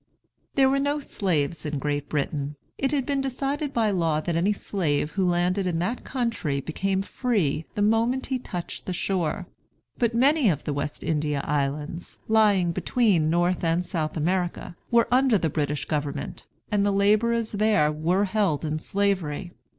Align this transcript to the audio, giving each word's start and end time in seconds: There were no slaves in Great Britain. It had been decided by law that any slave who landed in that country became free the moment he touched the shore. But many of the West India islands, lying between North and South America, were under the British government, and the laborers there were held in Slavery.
There 0.55 0.67
were 0.67 0.79
no 0.79 0.99
slaves 0.99 1.63
in 1.63 1.77
Great 1.77 2.09
Britain. 2.09 2.55
It 2.75 2.91
had 2.91 3.05
been 3.05 3.21
decided 3.21 3.71
by 3.71 3.91
law 3.91 4.19
that 4.19 4.35
any 4.35 4.51
slave 4.51 5.11
who 5.11 5.23
landed 5.23 5.67
in 5.67 5.77
that 5.77 6.03
country 6.03 6.59
became 6.59 7.03
free 7.03 7.65
the 7.75 7.83
moment 7.83 8.25
he 8.25 8.39
touched 8.39 8.87
the 8.87 8.93
shore. 8.93 9.45
But 9.99 10.15
many 10.15 10.49
of 10.49 10.63
the 10.63 10.73
West 10.73 11.03
India 11.03 11.43
islands, 11.45 12.17
lying 12.27 12.71
between 12.71 13.29
North 13.29 13.63
and 13.63 13.85
South 13.85 14.17
America, 14.17 14.75
were 14.89 15.07
under 15.11 15.37
the 15.37 15.51
British 15.51 15.85
government, 15.85 16.47
and 16.71 16.83
the 16.83 16.89
laborers 16.91 17.51
there 17.51 17.91
were 17.91 18.23
held 18.25 18.65
in 18.65 18.79
Slavery. 18.79 19.51